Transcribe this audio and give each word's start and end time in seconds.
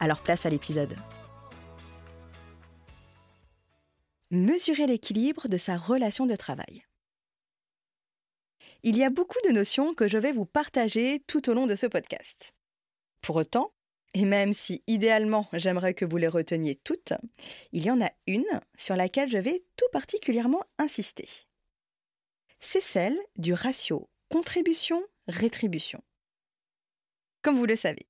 Alors 0.00 0.22
place 0.22 0.46
à 0.46 0.50
l'épisode. 0.50 0.96
Mesurer 4.30 4.86
l'équilibre 4.86 5.48
de 5.48 5.56
sa 5.56 5.76
relation 5.76 6.26
de 6.26 6.36
travail. 6.36 6.84
Il 8.82 8.96
y 8.96 9.04
a 9.04 9.10
beaucoup 9.10 9.38
de 9.46 9.52
notions 9.52 9.94
que 9.94 10.08
je 10.08 10.18
vais 10.18 10.32
vous 10.32 10.46
partager 10.46 11.22
tout 11.26 11.48
au 11.48 11.54
long 11.54 11.66
de 11.66 11.74
ce 11.74 11.86
podcast. 11.86 12.54
Pour 13.20 13.36
autant, 13.36 13.72
et 14.14 14.24
même 14.24 14.54
si 14.54 14.82
idéalement 14.86 15.48
j'aimerais 15.52 15.94
que 15.94 16.04
vous 16.04 16.16
les 16.16 16.28
reteniez 16.28 16.76
toutes, 16.76 17.12
il 17.72 17.84
y 17.84 17.90
en 17.90 18.00
a 18.00 18.10
une 18.26 18.60
sur 18.78 18.96
laquelle 18.96 19.28
je 19.28 19.38
vais 19.38 19.64
tout 19.76 19.88
particulièrement 19.92 20.62
insister. 20.78 21.28
C'est 22.60 22.80
celle 22.80 23.18
du 23.36 23.52
ratio 23.52 24.08
contribution-rétribution. 24.30 26.02
Comme 27.42 27.56
vous 27.56 27.66
le 27.66 27.76
savez, 27.76 28.06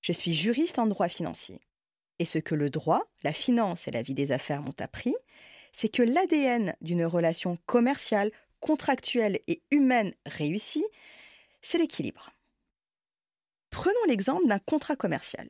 je 0.00 0.12
suis 0.12 0.34
juriste 0.34 0.78
en 0.78 0.86
droit 0.86 1.08
financier. 1.08 1.60
Et 2.18 2.24
ce 2.24 2.38
que 2.38 2.54
le 2.54 2.70
droit, 2.70 3.10
la 3.22 3.32
finance 3.32 3.88
et 3.88 3.90
la 3.90 4.02
vie 4.02 4.14
des 4.14 4.32
affaires 4.32 4.62
m'ont 4.62 4.74
appris, 4.78 5.14
c'est 5.72 5.88
que 5.88 6.02
l'ADN 6.02 6.74
d'une 6.80 7.04
relation 7.04 7.56
commerciale, 7.66 8.30
contractuelle 8.60 9.40
et 9.46 9.62
humaine 9.70 10.14
réussie, 10.26 10.84
c'est 11.62 11.78
l'équilibre. 11.78 12.30
Prenons 13.70 14.04
l'exemple 14.08 14.46
d'un 14.46 14.58
contrat 14.58 14.96
commercial. 14.96 15.48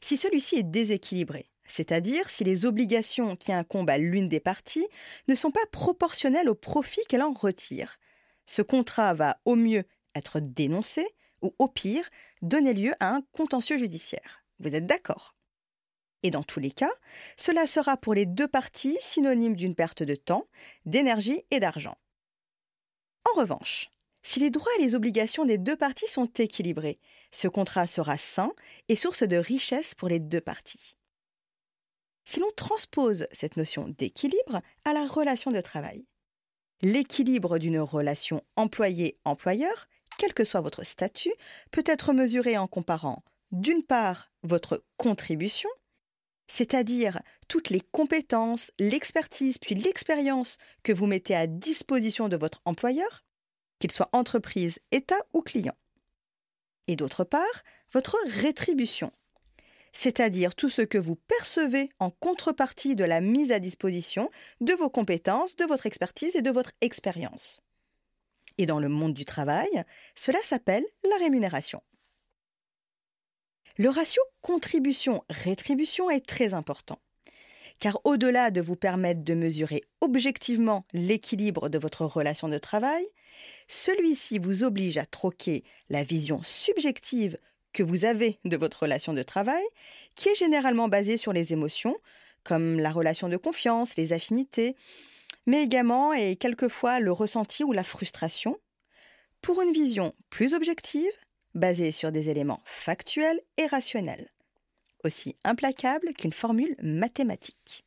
Si 0.00 0.16
celui-ci 0.16 0.56
est 0.56 0.62
déséquilibré, 0.62 1.50
c'est-à-dire 1.66 2.30
si 2.30 2.44
les 2.44 2.66
obligations 2.66 3.36
qui 3.36 3.52
incombent 3.52 3.90
à 3.90 3.98
l'une 3.98 4.28
des 4.28 4.40
parties 4.40 4.86
ne 5.28 5.34
sont 5.34 5.50
pas 5.50 5.66
proportionnelles 5.70 6.48
au 6.48 6.54
profit 6.54 7.02
qu'elle 7.08 7.22
en 7.22 7.32
retire, 7.32 7.98
ce 8.46 8.62
contrat 8.62 9.12
va 9.14 9.40
au 9.44 9.54
mieux 9.54 9.84
être 10.14 10.40
dénoncé, 10.40 11.06
ou 11.42 11.54
au 11.58 11.68
pire, 11.68 12.08
donner 12.42 12.74
lieu 12.74 12.92
à 13.00 13.14
un 13.14 13.22
contentieux 13.32 13.78
judiciaire. 13.78 14.44
Vous 14.58 14.74
êtes 14.74 14.86
d'accord? 14.86 15.34
Et 16.22 16.30
dans 16.30 16.42
tous 16.42 16.60
les 16.60 16.70
cas, 16.70 16.92
cela 17.36 17.66
sera 17.66 17.96
pour 17.96 18.14
les 18.14 18.26
deux 18.26 18.48
parties 18.48 18.98
synonyme 19.00 19.54
d'une 19.54 19.74
perte 19.74 20.02
de 20.02 20.16
temps, 20.16 20.48
d'énergie 20.84 21.42
et 21.50 21.60
d'argent. 21.60 21.96
En 23.32 23.38
revanche, 23.38 23.90
si 24.22 24.40
les 24.40 24.50
droits 24.50 24.72
et 24.78 24.82
les 24.82 24.94
obligations 24.94 25.44
des 25.44 25.58
deux 25.58 25.76
parties 25.76 26.08
sont 26.08 26.30
équilibrés, 26.38 26.98
ce 27.30 27.46
contrat 27.46 27.86
sera 27.86 28.18
sain 28.18 28.52
et 28.88 28.96
source 28.96 29.22
de 29.22 29.36
richesse 29.36 29.94
pour 29.94 30.08
les 30.08 30.18
deux 30.18 30.40
parties. 30.40 30.96
Si 32.24 32.40
l'on 32.40 32.50
transpose 32.56 33.26
cette 33.32 33.56
notion 33.56 33.88
d'équilibre 33.88 34.60
à 34.84 34.92
la 34.92 35.06
relation 35.06 35.50
de 35.50 35.60
travail, 35.60 36.04
l'équilibre 36.82 37.58
d'une 37.58 37.80
relation 37.80 38.42
employé-employeur 38.56 39.86
quel 40.18 40.34
que 40.34 40.44
soit 40.44 40.60
votre 40.60 40.84
statut, 40.84 41.32
peut 41.70 41.84
être 41.86 42.12
mesuré 42.12 42.58
en 42.58 42.66
comparant, 42.66 43.22
d'une 43.50 43.82
part, 43.82 44.30
votre 44.42 44.84
contribution, 44.98 45.70
c'est-à-dire 46.48 47.20
toutes 47.48 47.70
les 47.70 47.80
compétences, 47.80 48.70
l'expertise 48.78 49.58
puis 49.58 49.74
l'expérience 49.74 50.58
que 50.82 50.92
vous 50.92 51.06
mettez 51.06 51.34
à 51.34 51.46
disposition 51.46 52.28
de 52.28 52.36
votre 52.36 52.60
employeur, 52.66 53.24
qu'il 53.78 53.90
soit 53.90 54.10
entreprise, 54.12 54.80
État 54.90 55.20
ou 55.32 55.40
client. 55.40 55.76
Et 56.88 56.96
d'autre 56.96 57.24
part, 57.24 57.62
votre 57.92 58.16
rétribution, 58.26 59.12
c'est-à-dire 59.92 60.54
tout 60.54 60.68
ce 60.68 60.82
que 60.82 60.98
vous 60.98 61.16
percevez 61.16 61.90
en 61.98 62.10
contrepartie 62.10 62.96
de 62.96 63.04
la 63.04 63.20
mise 63.20 63.52
à 63.52 63.60
disposition 63.60 64.30
de 64.60 64.72
vos 64.74 64.90
compétences, 64.90 65.56
de 65.56 65.64
votre 65.64 65.86
expertise 65.86 66.34
et 66.34 66.42
de 66.42 66.50
votre 66.50 66.72
expérience. 66.80 67.62
Et 68.58 68.66
dans 68.66 68.80
le 68.80 68.88
monde 68.88 69.14
du 69.14 69.24
travail, 69.24 69.68
cela 70.14 70.38
s'appelle 70.42 70.84
la 71.08 71.16
rémunération. 71.16 71.80
Le 73.76 73.88
ratio 73.88 74.20
contribution-rétribution 74.40 76.10
est 76.10 76.26
très 76.26 76.52
important, 76.52 76.98
car 77.78 78.00
au-delà 78.02 78.50
de 78.50 78.60
vous 78.60 78.74
permettre 78.74 79.22
de 79.22 79.34
mesurer 79.34 79.84
objectivement 80.00 80.84
l'équilibre 80.92 81.68
de 81.68 81.78
votre 81.78 82.04
relation 82.04 82.48
de 82.48 82.58
travail, 82.58 83.06
celui-ci 83.68 84.40
vous 84.40 84.64
oblige 84.64 84.98
à 84.98 85.06
troquer 85.06 85.62
la 85.90 86.02
vision 86.02 86.42
subjective 86.42 87.38
que 87.72 87.84
vous 87.84 88.04
avez 88.04 88.40
de 88.44 88.56
votre 88.56 88.82
relation 88.82 89.12
de 89.12 89.22
travail, 89.22 89.62
qui 90.16 90.28
est 90.28 90.34
généralement 90.34 90.88
basée 90.88 91.16
sur 91.16 91.32
les 91.32 91.52
émotions, 91.52 91.96
comme 92.42 92.80
la 92.80 92.90
relation 92.90 93.28
de 93.28 93.36
confiance, 93.36 93.96
les 93.96 94.12
affinités, 94.12 94.74
mais 95.46 95.62
également 95.62 96.12
et 96.12 96.36
quelquefois 96.36 97.00
le 97.00 97.12
ressenti 97.12 97.64
ou 97.64 97.72
la 97.72 97.84
frustration, 97.84 98.58
pour 99.40 99.60
une 99.62 99.72
vision 99.72 100.14
plus 100.30 100.54
objective, 100.54 101.12
basée 101.54 101.92
sur 101.92 102.12
des 102.12 102.28
éléments 102.28 102.62
factuels 102.64 103.40
et 103.56 103.66
rationnels, 103.66 104.30
aussi 105.04 105.36
implacable 105.44 106.12
qu'une 106.12 106.32
formule 106.32 106.76
mathématique. 106.82 107.84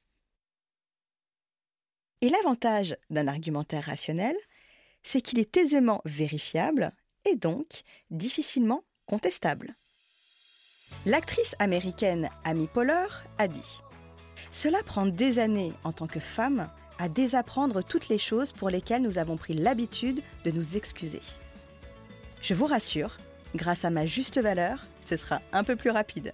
Et 2.22 2.29
l'avantage 2.29 2.95
d'un 3.09 3.28
argumentaire 3.28 3.85
rationnel, 3.85 4.35
c'est 5.03 5.22
qu'il 5.22 5.40
est 5.40 5.57
aisément 5.57 6.01
vérifiable 6.06 6.94
et 7.25 7.35
donc 7.35 7.81
difficilement 8.11 8.84
contestable. 9.07 9.75
L'actrice 11.06 11.56
américaine 11.59 12.29
Amy 12.44 12.67
Poehler 12.67 13.07
a 13.40 13.47
dit 13.47 13.79
Cela 14.51 14.84
prend 14.84 15.07
des 15.07 15.40
années 15.40 15.73
en 15.84 15.94
tant 15.94 16.07
que 16.07 16.19
femme 16.19 16.69
à 17.01 17.09
désapprendre 17.09 17.81
toutes 17.84 18.09
les 18.09 18.19
choses 18.19 18.51
pour 18.51 18.69
lesquelles 18.69 19.01
nous 19.01 19.17
avons 19.17 19.35
pris 19.35 19.53
l'habitude 19.53 20.22
de 20.45 20.51
nous 20.51 20.78
excuser. 20.78 21.22
Je 22.44 22.53
vous 22.53 22.67
rassure, 22.67 23.17
grâce 23.56 23.85
à 23.85 23.89
ma 23.89 24.06
juste 24.06 24.39
valeur, 24.39 24.85
ce 25.03 25.16
sera 25.16 25.41
un 25.51 25.63
peu 25.63 25.75
plus 25.75 25.90
rapide. 25.90 26.31